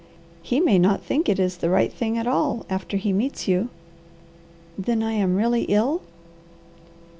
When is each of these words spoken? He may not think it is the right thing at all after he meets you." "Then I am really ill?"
He 0.41 0.59
may 0.59 0.79
not 0.79 1.03
think 1.03 1.29
it 1.29 1.37
is 1.39 1.57
the 1.57 1.69
right 1.69 1.93
thing 1.93 2.17
at 2.17 2.25
all 2.25 2.65
after 2.71 2.97
he 2.97 3.13
meets 3.13 3.47
you." 3.47 3.69
"Then 4.75 5.03
I 5.03 5.11
am 5.11 5.35
really 5.35 5.65
ill?" 5.65 6.01